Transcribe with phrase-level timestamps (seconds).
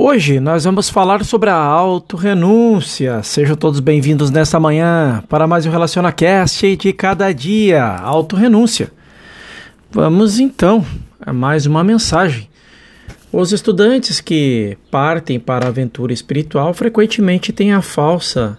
[0.00, 3.20] Hoje nós vamos falar sobre a autorrenúncia.
[3.24, 8.92] Sejam todos bem-vindos nesta manhã para mais um RelacionaCast de cada dia, autorrenúncia.
[9.90, 10.86] Vamos então
[11.20, 12.48] a mais uma mensagem.
[13.32, 18.56] Os estudantes que partem para a aventura espiritual frequentemente têm a falsa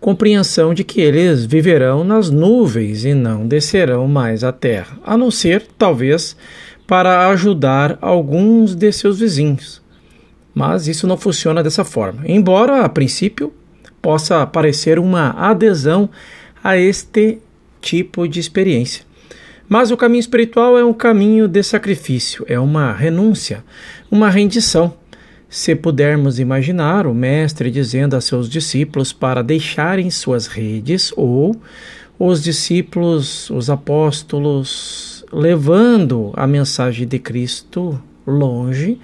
[0.00, 5.30] compreensão de que eles viverão nas nuvens e não descerão mais à terra, a não
[5.30, 6.34] ser, talvez,
[6.86, 9.79] para ajudar alguns de seus vizinhos.
[10.60, 12.20] Mas isso não funciona dessa forma.
[12.26, 13.50] Embora, a princípio,
[14.02, 16.10] possa parecer uma adesão
[16.62, 17.38] a este
[17.80, 19.02] tipo de experiência.
[19.66, 23.64] Mas o caminho espiritual é um caminho de sacrifício, é uma renúncia,
[24.10, 24.92] uma rendição.
[25.48, 31.58] Se pudermos imaginar o Mestre dizendo a seus discípulos para deixarem suas redes, ou
[32.18, 38.98] os discípulos, os apóstolos, levando a mensagem de Cristo longe,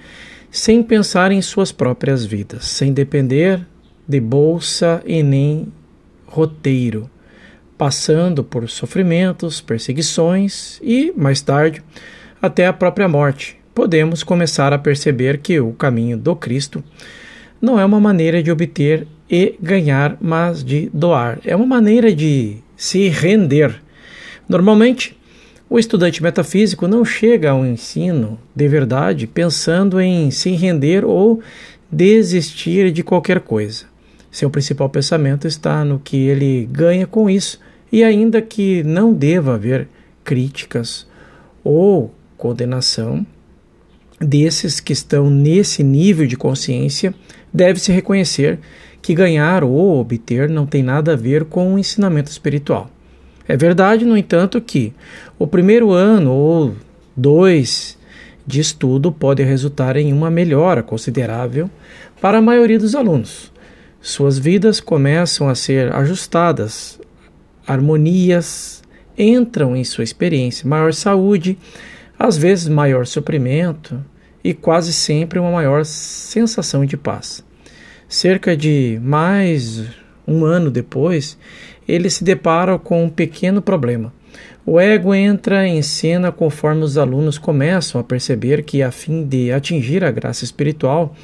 [0.51, 3.65] sem pensar em suas próprias vidas, sem depender
[4.07, 5.71] de bolsa e nem
[6.25, 7.09] roteiro,
[7.77, 11.83] passando por sofrimentos, perseguições e, mais tarde,
[12.41, 13.57] até a própria morte.
[13.73, 16.83] Podemos começar a perceber que o caminho do Cristo
[17.61, 21.39] não é uma maneira de obter e ganhar, mas de doar.
[21.43, 23.81] É uma maneira de se render.
[24.47, 25.16] Normalmente,
[25.69, 31.41] o estudante metafísico não chega ao ensino de verdade pensando em se render ou
[31.91, 33.85] desistir de qualquer coisa.
[34.31, 37.59] Seu principal pensamento está no que ele ganha com isso,
[37.91, 39.87] e ainda que não deva haver
[40.23, 41.07] críticas
[41.63, 43.25] ou condenação
[44.19, 47.13] desses que estão nesse nível de consciência,
[47.53, 48.59] deve-se reconhecer
[49.01, 52.89] que ganhar ou obter não tem nada a ver com o ensinamento espiritual.
[53.47, 54.93] É verdade, no entanto, que
[55.39, 56.75] o primeiro ano ou
[57.15, 57.97] dois
[58.45, 61.69] de estudo pode resultar em uma melhora considerável
[62.21, 63.51] para a maioria dos alunos.
[64.01, 66.99] Suas vidas começam a ser ajustadas,
[67.65, 68.81] harmonias
[69.17, 71.57] entram em sua experiência, maior saúde,
[72.17, 74.03] às vezes maior sofrimento
[74.43, 77.43] e quase sempre uma maior sensação de paz.
[78.07, 79.83] Cerca de mais
[80.25, 81.37] um ano depois,
[81.87, 84.13] ele se depara com um pequeno problema.
[84.65, 89.51] O ego entra em cena conforme os alunos começam a perceber que, a fim de
[89.51, 91.15] atingir a graça espiritual,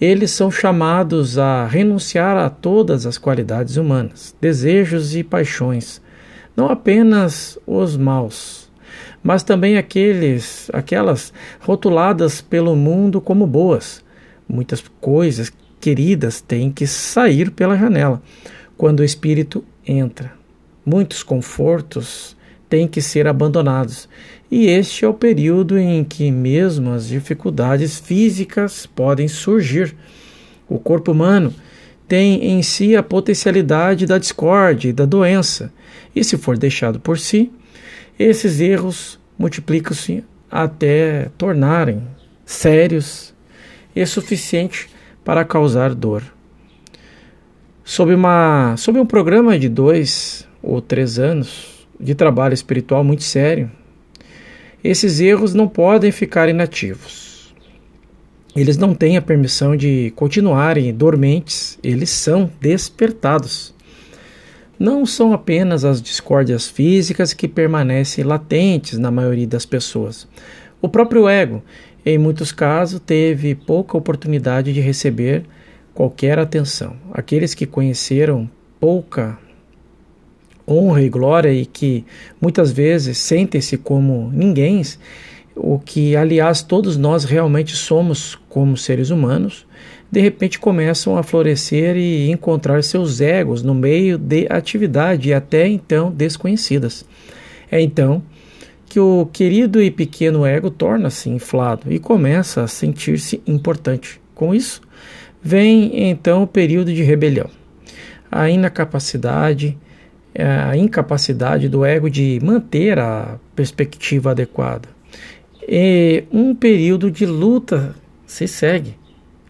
[0.00, 6.00] eles são chamados a renunciar a todas as qualidades humanas, desejos e paixões,
[6.54, 8.70] não apenas os maus,
[9.22, 14.04] mas também aqueles, aquelas rotuladas pelo mundo como boas.
[14.48, 18.22] Muitas coisas queridas têm que sair pela janela
[18.76, 20.32] quando o espírito entra.
[20.84, 22.36] Muitos confortos
[22.68, 24.08] têm que ser abandonados,
[24.50, 29.96] e este é o período em que mesmo as dificuldades físicas podem surgir.
[30.68, 31.54] O corpo humano
[32.08, 35.72] tem em si a potencialidade da discórdia e da doença,
[36.14, 37.50] e se for deixado por si,
[38.18, 42.02] esses erros multiplicam-se até tornarem
[42.44, 43.34] sérios
[43.94, 44.88] e suficiente
[45.24, 46.35] para causar dor
[47.86, 53.70] sob, uma, sob um programa de dois ou três anos de trabalho espiritual muito sério,
[54.82, 57.54] esses erros não podem ficar inativos.
[58.56, 63.72] Eles não têm a permissão de continuarem dormentes, eles são despertados.
[64.78, 70.26] Não são apenas as discórdias físicas que permanecem latentes na maioria das pessoas.
[70.82, 71.62] O próprio ego,
[72.04, 75.44] em muitos casos, teve pouca oportunidade de receber
[75.96, 76.94] qualquer atenção.
[77.10, 78.48] Aqueles que conheceram
[78.78, 79.38] pouca
[80.68, 82.04] honra e glória e que
[82.38, 84.82] muitas vezes sentem-se como ninguém,
[85.54, 89.66] o que aliás todos nós realmente somos como seres humanos,
[90.10, 96.12] de repente começam a florescer e encontrar seus egos no meio de atividade até então
[96.12, 97.06] desconhecidas.
[97.70, 98.22] É então
[98.84, 104.20] que o querido e pequeno ego torna-se inflado e começa a sentir-se importante.
[104.34, 104.82] Com isso,
[105.48, 107.48] Vem então o período de rebelião,
[108.28, 109.78] a incapacidade,
[110.36, 114.88] a incapacidade do ego de manter a perspectiva adequada.
[115.62, 117.94] E um período de luta
[118.26, 118.96] se segue.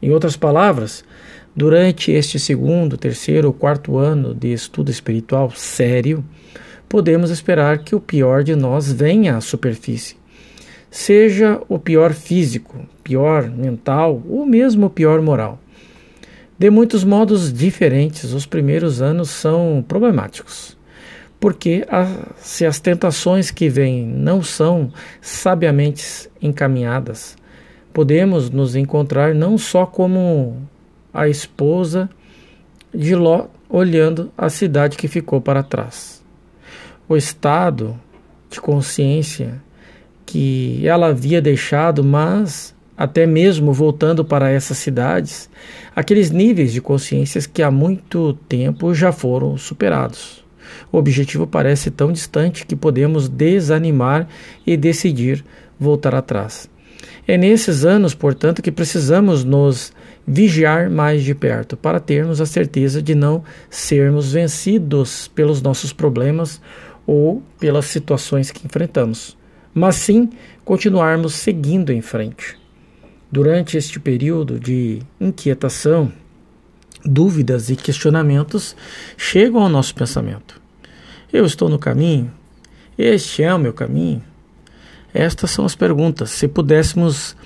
[0.02, 1.02] Em outras palavras,
[1.56, 6.22] durante este segundo, terceiro ou quarto ano de estudo espiritual sério,
[6.90, 10.14] podemos esperar que o pior de nós venha à superfície.
[10.90, 15.58] Seja o pior físico, pior mental ou mesmo o pior moral.
[16.58, 20.76] De muitos modos diferentes, os primeiros anos são problemáticos,
[21.38, 22.06] porque a,
[22.36, 27.36] se as tentações que vêm não são sabiamente encaminhadas
[27.96, 30.68] podemos nos encontrar não só como
[31.14, 32.10] a esposa
[32.94, 36.22] de Ló olhando a cidade que ficou para trás.
[37.08, 37.98] O estado
[38.50, 39.62] de consciência
[40.26, 45.50] que ela havia deixado, mas até mesmo voltando para essas cidades,
[45.94, 50.44] aqueles níveis de consciências que há muito tempo já foram superados.
[50.90, 54.26] O objetivo parece tão distante que podemos desanimar
[54.66, 55.44] e decidir
[55.78, 56.68] voltar atrás.
[57.28, 59.92] É nesses anos, portanto, que precisamos nos
[60.26, 66.60] vigiar mais de perto para termos a certeza de não sermos vencidos pelos nossos problemas
[67.06, 69.36] ou pelas situações que enfrentamos,
[69.72, 70.30] mas sim
[70.64, 72.56] continuarmos seguindo em frente.
[73.30, 76.12] Durante este período de inquietação,
[77.04, 78.76] dúvidas e questionamentos
[79.16, 80.60] chegam ao nosso pensamento.
[81.32, 82.30] Eu estou no caminho?
[82.96, 84.22] Este é o meu caminho?
[85.12, 86.30] Estas são as perguntas.
[86.30, 87.36] Se pudéssemos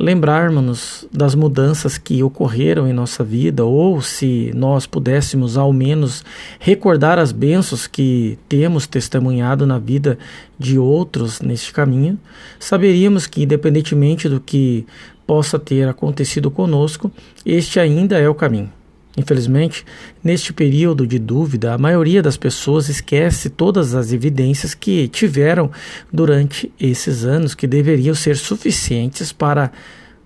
[0.00, 6.24] lembrarmos das mudanças que ocorreram em nossa vida, ou se nós pudéssemos ao menos
[6.58, 10.18] recordar as bênçãos que temos testemunhado na vida
[10.58, 12.18] de outros neste caminho,
[12.58, 14.86] saberíamos que, independentemente do que
[15.30, 17.08] possa ter acontecido conosco,
[17.46, 18.68] este ainda é o caminho.
[19.16, 19.86] Infelizmente,
[20.24, 25.70] neste período de dúvida, a maioria das pessoas esquece todas as evidências que tiveram
[26.12, 29.70] durante esses anos que deveriam ser suficientes para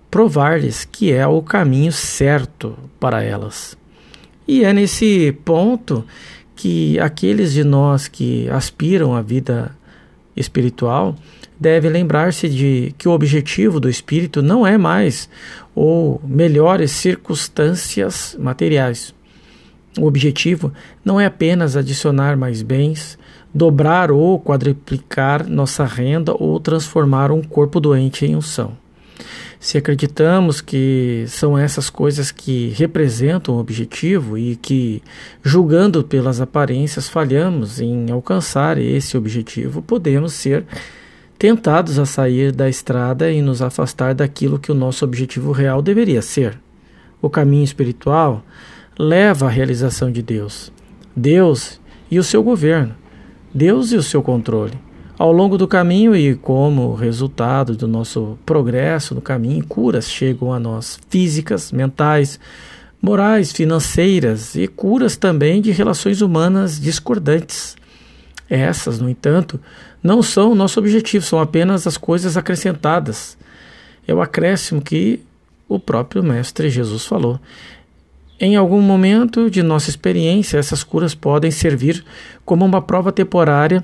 [0.09, 3.77] provar-lhes que é o caminho certo para elas.
[4.47, 6.03] E é nesse ponto
[6.55, 9.71] que aqueles de nós que aspiram à vida
[10.35, 11.15] espiritual
[11.59, 15.29] devem lembrar-se de que o objetivo do espírito não é mais
[15.73, 19.13] ou melhores circunstâncias materiais.
[19.97, 20.73] O objetivo
[21.03, 23.17] não é apenas adicionar mais bens,
[23.53, 28.77] dobrar ou quadriplicar nossa renda ou transformar um corpo doente em um são.
[29.59, 35.01] Se acreditamos que são essas coisas que representam o objetivo e que,
[35.43, 40.65] julgando pelas aparências, falhamos em alcançar esse objetivo, podemos ser
[41.37, 46.21] tentados a sair da estrada e nos afastar daquilo que o nosso objetivo real deveria
[46.21, 46.59] ser.
[47.21, 48.43] O caminho espiritual
[48.97, 50.71] leva à realização de Deus,
[51.15, 52.95] Deus e o seu governo,
[53.53, 54.84] Deus e o seu controle.
[55.17, 60.59] Ao longo do caminho e como resultado do nosso progresso no caminho, curas chegam a
[60.59, 62.37] nós, físicas, mentais,
[63.01, 67.77] morais, financeiras e curas também de relações humanas discordantes.
[68.49, 69.57] Essas, no entanto,
[70.03, 73.37] não são o nosso objetivo, são apenas as coisas acrescentadas.
[74.05, 75.21] É o acréscimo que
[75.65, 77.39] o próprio Mestre Jesus falou.
[78.37, 82.03] Em algum momento de nossa experiência, essas curas podem servir
[82.43, 83.81] como uma prova temporária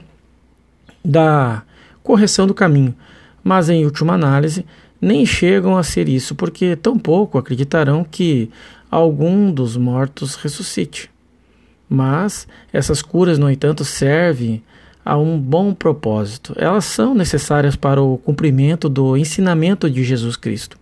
[1.03, 1.63] da
[2.03, 2.95] correção do caminho,
[3.43, 4.65] mas em última análise,
[4.99, 8.49] nem chegam a ser isso, porque tampouco acreditarão que
[8.89, 11.09] algum dos mortos ressuscite.
[11.89, 14.63] Mas essas curas, no entanto, servem
[15.03, 16.53] a um bom propósito.
[16.55, 20.77] Elas são necessárias para o cumprimento do ensinamento de Jesus Cristo.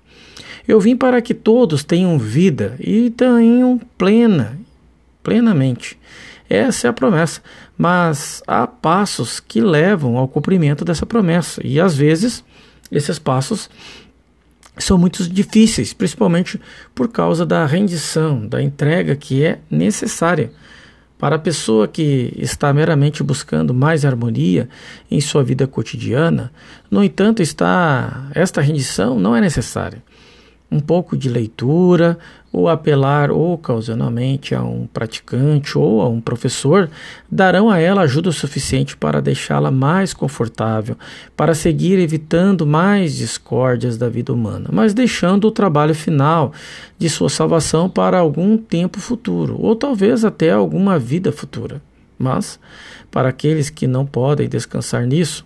[0.68, 4.60] Eu vim para que todos tenham vida e tenham plena,
[5.24, 5.98] plenamente.
[6.50, 7.42] Essa é a promessa.
[7.82, 11.66] Mas há passos que levam ao cumprimento dessa promessa.
[11.66, 12.44] E às vezes
[12.92, 13.70] esses passos
[14.78, 16.60] são muito difíceis, principalmente
[16.94, 20.52] por causa da rendição, da entrega que é necessária.
[21.18, 24.68] Para a pessoa que está meramente buscando mais harmonia
[25.10, 26.52] em sua vida cotidiana,
[26.92, 30.04] no entanto, está esta rendição não é necessária
[30.72, 32.18] um pouco de leitura
[32.52, 36.90] ou apelar ocasionalmente a um praticante ou a um professor
[37.30, 40.98] darão a ela ajuda suficiente para deixá-la mais confortável,
[41.36, 46.52] para seguir evitando mais discórdias da vida humana, mas deixando o trabalho final
[46.98, 51.82] de sua salvação para algum tempo futuro, ou talvez até alguma vida futura.
[52.18, 52.60] Mas,
[53.10, 55.46] para aqueles que não podem descansar nisso,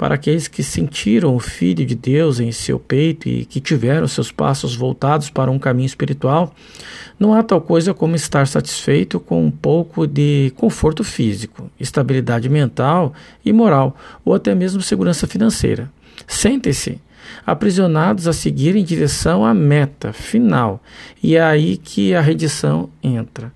[0.00, 4.32] para aqueles que sentiram o Filho de Deus em seu peito e que tiveram seus
[4.32, 6.54] passos voltados para um caminho espiritual,
[7.18, 13.12] não há tal coisa como estar satisfeito com um pouco de conforto físico, estabilidade mental
[13.44, 15.92] e moral, ou até mesmo segurança financeira.
[16.26, 16.98] Sentem-se
[17.46, 20.82] aprisionados a seguir em direção à meta final,
[21.22, 23.52] e é aí que a redição entra.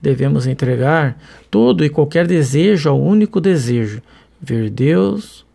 [0.00, 4.00] Devemos entregar todo e qualquer desejo ao único desejo:
[4.40, 5.47] ver Deus,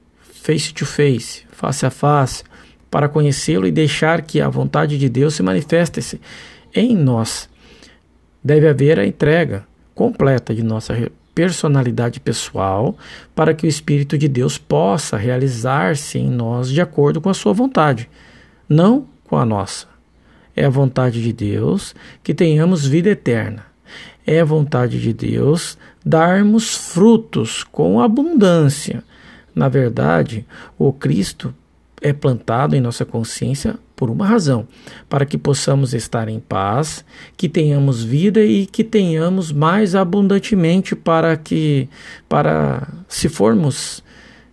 [0.44, 2.44] face to face, face a face,
[2.92, 6.20] para conhecê-lo e deixar que a vontade de Deus se manifeste
[6.76, 7.50] em nós.
[8.44, 12.98] Deve haver a entrega completa de nossa personalidade pessoal
[13.34, 17.54] para que o Espírito de Deus possa realizar-se em nós de acordo com a sua
[17.54, 18.10] vontade,
[18.68, 19.88] não com a nossa.
[20.54, 23.66] É a vontade de Deus que tenhamos vida eterna.
[24.28, 29.02] É a vontade de Deus darmos frutos com abundância.
[29.56, 30.46] Na verdade,
[30.78, 31.54] o Cristo
[32.02, 34.68] é plantado em nossa consciência por uma razão,
[35.08, 37.06] para que possamos estar em paz,
[37.38, 41.88] que tenhamos vida e que tenhamos mais abundantemente para que,
[42.28, 44.04] para se formos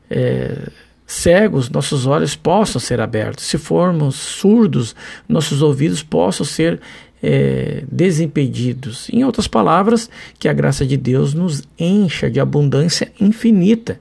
[0.09, 0.69] é,
[1.05, 4.95] cegos, nossos olhos possam ser abertos, se formos surdos,
[5.29, 6.81] nossos ouvidos possam ser
[7.21, 9.09] é, desimpedidos.
[9.11, 13.99] Em outras palavras, que a graça de Deus nos encha de abundância infinita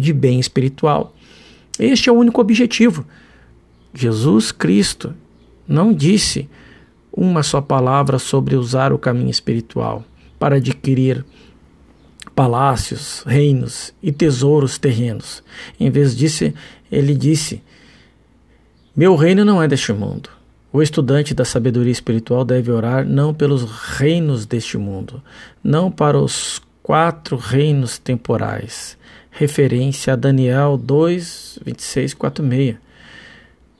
[0.00, 1.14] de bem espiritual.
[1.78, 3.06] Este é o único objetivo
[3.92, 5.14] Jesus Cristo
[5.66, 6.48] não disse
[7.12, 10.04] uma só palavra sobre usar o caminho espiritual
[10.38, 11.24] para adquirir
[12.34, 15.42] palácios, reinos e tesouros terrenos.
[15.78, 16.52] Em vez disso,
[16.90, 17.62] ele disse:
[18.94, 20.30] Meu reino não é deste mundo.
[20.72, 25.20] O estudante da sabedoria espiritual deve orar não pelos reinos deste mundo,
[25.64, 28.96] não para os quatro reinos temporais.
[29.30, 32.90] Referência a Daniel 2, 26, 46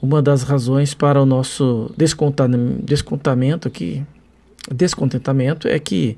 [0.02, 4.02] uma das razões para o nosso descontamento aqui,
[4.70, 6.16] descontentamento é que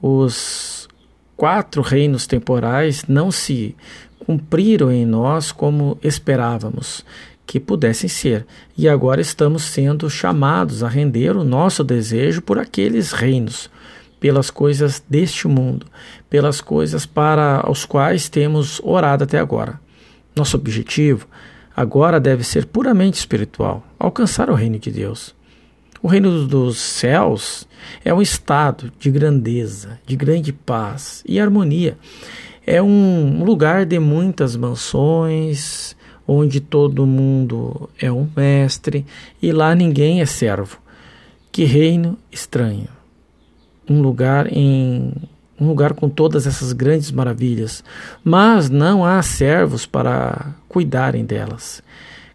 [0.00, 0.88] os
[1.36, 3.74] quatro reinos temporais não se
[4.20, 7.04] cumpriram em nós como esperávamos
[7.44, 8.44] que pudessem ser,
[8.76, 13.70] e agora estamos sendo chamados a render o nosso desejo por aqueles reinos,
[14.18, 15.86] pelas coisas deste mundo,
[16.28, 19.80] pelas coisas para os quais temos orado até agora.
[20.34, 21.26] Nosso objetivo
[21.76, 25.34] agora deve ser puramente espiritual, alcançar o reino de Deus.
[26.02, 27.66] O reino dos céus
[28.04, 31.98] é um estado de grandeza, de grande paz e harmonia.
[32.66, 35.96] É um lugar de muitas mansões,
[36.26, 39.06] onde todo mundo é um mestre
[39.40, 40.78] e lá ninguém é servo.
[41.50, 42.95] Que reino estranho!
[43.88, 45.12] Um lugar em
[45.60, 47.82] um lugar com todas essas grandes maravilhas,
[48.22, 51.82] mas não há servos para cuidarem delas.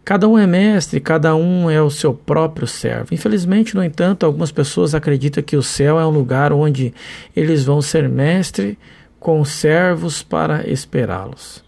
[0.04, 3.14] Cada um é mestre, cada um é o seu próprio servo.
[3.14, 6.92] Infelizmente, no entanto, algumas pessoas acreditam que o céu é um lugar onde
[7.36, 8.76] eles vão ser mestre
[9.20, 11.62] com servos para esperá-los.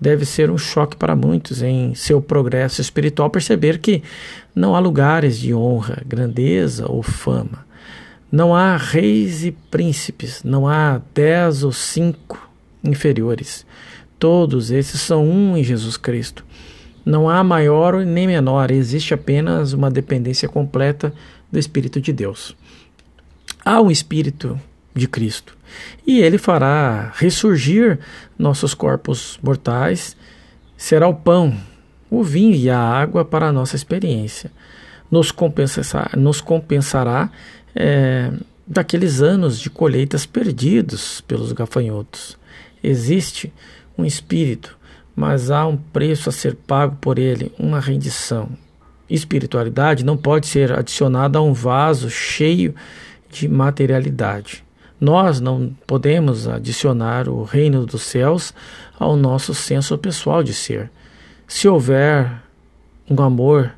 [0.00, 4.02] Deve ser um choque para muitos em seu progresso espiritual perceber que
[4.52, 7.65] não há lugares de honra, grandeza ou fama
[8.30, 12.50] não há reis e príncipes, não há dez ou cinco
[12.82, 13.64] inferiores.
[14.18, 16.44] Todos esses são um em Jesus Cristo.
[17.04, 21.12] Não há maior nem menor, existe apenas uma dependência completa
[21.50, 22.56] do Espírito de Deus.
[23.64, 24.58] Há um Espírito
[24.94, 25.56] de Cristo
[26.06, 27.98] e ele fará ressurgir
[28.38, 30.16] nossos corpos mortais,
[30.76, 31.56] será o pão,
[32.10, 34.50] o vinho e a água para a nossa experiência.
[35.10, 37.30] Nos compensará, nos compensará
[37.76, 38.32] é,
[38.66, 42.38] daqueles anos de colheitas perdidos pelos gafanhotos.
[42.82, 43.52] Existe
[43.96, 44.76] um espírito,
[45.14, 48.48] mas há um preço a ser pago por ele, uma rendição.
[49.08, 52.74] Espiritualidade não pode ser adicionada a um vaso cheio
[53.30, 54.64] de materialidade.
[54.98, 58.54] Nós não podemos adicionar o reino dos céus
[58.98, 60.90] ao nosso senso pessoal de ser.
[61.46, 62.42] Se houver
[63.08, 63.72] um amor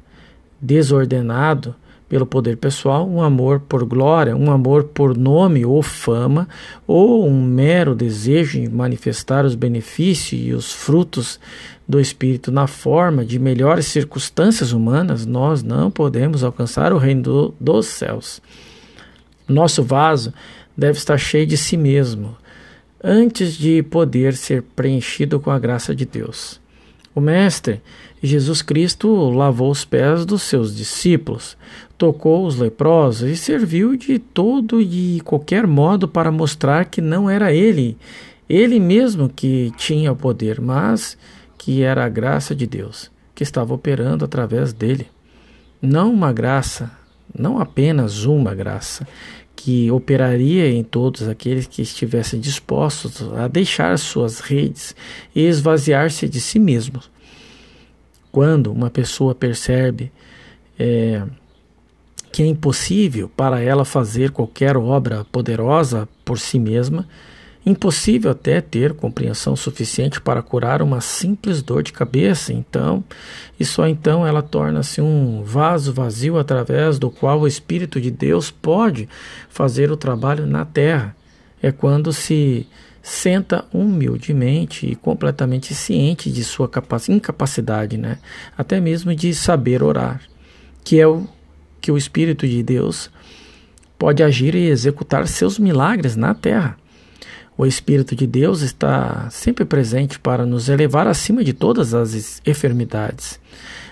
[0.61, 1.75] desordenado,
[2.09, 6.49] pelo poder pessoal, um amor por glória, um amor por nome ou fama,
[6.87, 11.39] ou um mero desejo de manifestar os benefícios e os frutos
[11.87, 17.55] do Espírito na forma de melhores circunstâncias humanas, nós não podemos alcançar o reino do,
[17.61, 18.41] dos céus.
[19.47, 20.33] Nosso vaso
[20.77, 22.37] deve estar cheio de si mesmo,
[23.03, 26.61] antes de poder ser preenchido com a graça de Deus.
[27.19, 27.83] O Mestre
[28.23, 31.57] Jesus Cristo lavou os pés dos seus discípulos,
[31.99, 37.53] tocou os leprosos e serviu de todo e qualquer modo para mostrar que não era
[37.53, 37.99] ele,
[38.49, 41.19] ele mesmo que tinha o poder, mas
[41.59, 45.09] que era a graça de Deus que estava operando através dele.
[45.83, 46.89] Não uma graça,
[47.37, 49.05] não apenas uma graça,
[49.61, 54.95] que operaria em todos aqueles que estivessem dispostos a deixar suas redes
[55.35, 57.11] e esvaziar-se de si mesmos.
[58.31, 60.13] Quando uma pessoa percebe
[60.79, 61.25] é,
[62.31, 67.09] que é impossível para ela fazer qualquer obra poderosa por si mesma,
[67.69, 73.05] impossível até ter compreensão suficiente para curar uma simples dor de cabeça, então,
[73.59, 78.51] e só então ela torna-se um vaso vazio através do qual o Espírito de Deus
[78.51, 79.09] pode
[79.49, 81.15] fazer o trabalho na terra.
[81.63, 82.67] É quando se
[83.03, 86.71] senta humildemente e completamente ciente de sua
[87.09, 88.19] incapacidade, né?
[88.57, 90.21] até mesmo de saber orar.
[90.85, 91.27] que é o
[91.81, 93.11] que o Espírito de Deus
[93.99, 96.77] pode agir e executar seus milagres na terra.
[97.61, 103.41] O Espírito de Deus está sempre presente para nos elevar acima de todas as enfermidades,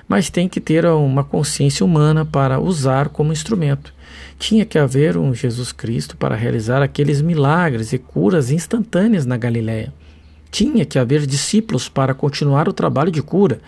[0.06, 3.92] mas tem que ter uma consciência humana para usar como instrumento.
[4.38, 9.92] Tinha que haver um Jesus Cristo para realizar aqueles milagres e curas instantâneas na Galiléia.
[10.48, 13.58] Tinha que haver discípulos para continuar o trabalho de cura.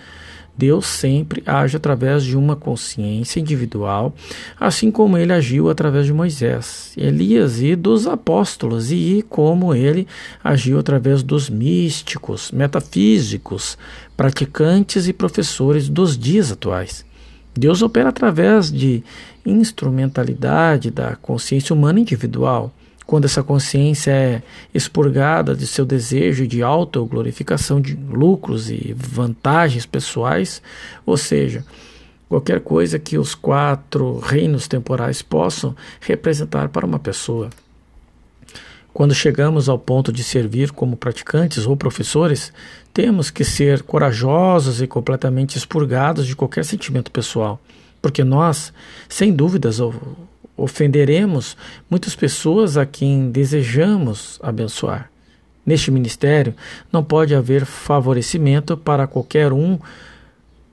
[0.58, 4.12] Deus sempre age através de uma consciência individual,
[4.58, 10.08] assim como ele agiu através de Moisés, Elias e dos apóstolos, e como ele
[10.42, 13.78] agiu através dos místicos, metafísicos,
[14.16, 17.06] praticantes e professores dos dias atuais.
[17.56, 19.04] Deus opera através de
[19.46, 22.72] instrumentalidade da consciência humana individual
[23.08, 24.42] quando essa consciência é
[24.74, 30.60] expurgada de seu desejo de autoglorificação de lucros e vantagens pessoais,
[31.06, 31.64] ou seja,
[32.28, 37.48] qualquer coisa que os quatro reinos temporais possam representar para uma pessoa.
[38.92, 42.52] Quando chegamos ao ponto de servir como praticantes ou professores,
[42.92, 47.58] temos que ser corajosos e completamente expurgados de qualquer sentimento pessoal,
[48.02, 48.70] porque nós,
[49.08, 49.80] sem dúvidas,
[50.58, 51.56] ofenderemos
[51.88, 55.10] muitas pessoas a quem desejamos abençoar.
[55.64, 56.54] Neste ministério
[56.92, 59.78] não pode haver favorecimento para qualquer um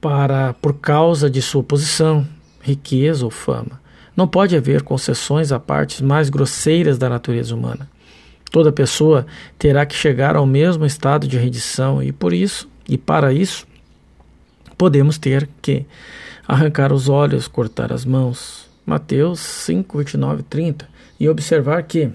[0.01, 2.27] para por causa de sua posição,
[2.61, 3.81] riqueza ou fama.
[4.15, 7.89] Não pode haver concessões a partes mais grosseiras da natureza humana.
[8.51, 9.25] Toda pessoa
[9.59, 13.67] terá que chegar ao mesmo estado de rendição e por isso, e para isso,
[14.77, 15.85] podemos ter que
[16.47, 20.87] arrancar os olhos, cortar as mãos, Mateus 5, 29 30,
[21.19, 22.11] e observar que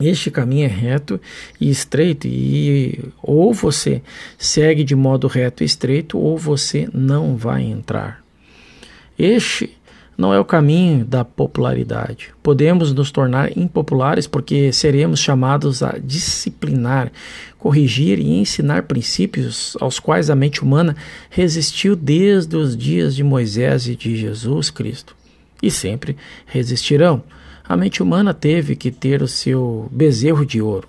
[0.00, 1.20] este caminho é reto
[1.60, 4.02] e estreito, e ou você
[4.38, 8.22] segue de modo reto e estreito, ou você não vai entrar.
[9.18, 9.76] Este
[10.16, 12.28] não é o caminho da popularidade.
[12.42, 17.10] Podemos nos tornar impopulares porque seremos chamados a disciplinar,
[17.58, 20.94] corrigir e ensinar princípios aos quais a mente humana
[21.30, 25.19] resistiu desde os dias de Moisés e de Jesus Cristo
[25.62, 27.22] e sempre resistirão.
[27.68, 30.88] A mente humana teve que ter o seu bezerro de ouro.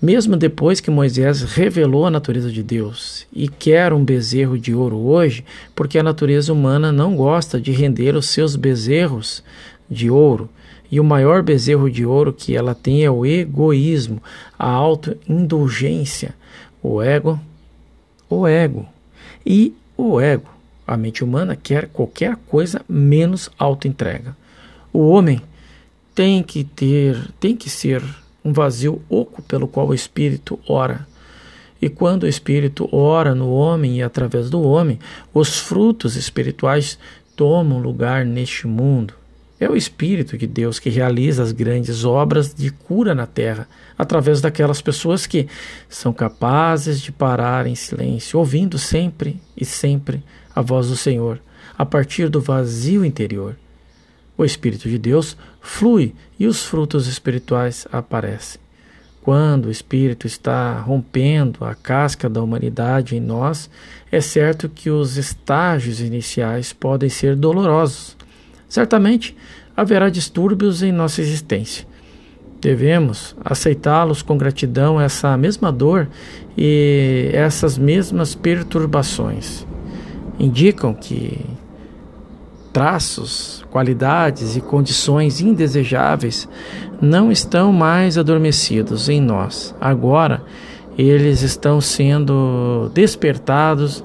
[0.00, 4.96] Mesmo depois que Moisés revelou a natureza de Deus e quer um bezerro de ouro
[4.96, 9.42] hoje, porque a natureza humana não gosta de render os seus bezerros
[9.90, 10.50] de ouro,
[10.90, 14.22] e o maior bezerro de ouro que ela tem é o egoísmo,
[14.58, 16.34] a autoindulgência,
[16.82, 17.40] o ego,
[18.28, 18.86] o ego
[19.44, 20.55] e o ego.
[20.86, 24.36] A mente humana quer qualquer coisa menos autoentrega.
[24.92, 25.40] O homem
[26.14, 28.02] tem que ter, tem que ser
[28.44, 31.06] um vazio oco pelo qual o espírito ora.
[31.82, 34.98] E quando o espírito ora no homem e através do homem,
[35.34, 36.98] os frutos espirituais
[37.34, 39.12] tomam lugar neste mundo.
[39.58, 44.42] É o Espírito de Deus que realiza as grandes obras de cura na terra, através
[44.42, 45.48] daquelas pessoas que
[45.88, 50.22] são capazes de parar em silêncio, ouvindo sempre e sempre
[50.56, 51.38] a voz do Senhor,
[51.76, 53.54] a partir do vazio interior.
[54.38, 58.58] O Espírito de Deus flui e os frutos espirituais aparecem.
[59.20, 63.68] Quando o Espírito está rompendo a casca da humanidade em nós,
[64.10, 68.16] é certo que os estágios iniciais podem ser dolorosos.
[68.68, 69.36] Certamente
[69.76, 71.86] haverá distúrbios em nossa existência.
[72.60, 76.08] Devemos aceitá-los com gratidão, essa mesma dor
[76.56, 79.66] e essas mesmas perturbações
[80.38, 81.40] indicam que
[82.72, 86.46] traços, qualidades e condições indesejáveis
[87.00, 89.74] não estão mais adormecidos em nós.
[89.80, 90.42] Agora,
[90.98, 94.04] eles estão sendo despertados,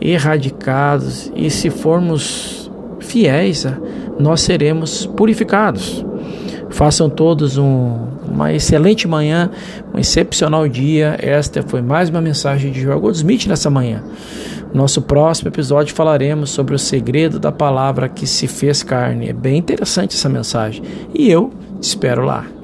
[0.00, 3.66] erradicados, e se formos fiéis,
[4.18, 6.04] nós seremos purificados.
[6.70, 9.50] Façam todos um, uma excelente manhã,
[9.94, 11.16] um excepcional dia.
[11.20, 14.02] Esta foi mais uma mensagem de Joel Goldsmith nessa manhã.
[14.72, 19.28] Nosso próximo episódio falaremos sobre o segredo da palavra que se fez carne.
[19.28, 20.82] É bem interessante essa mensagem.
[21.14, 22.57] E eu te espero lá.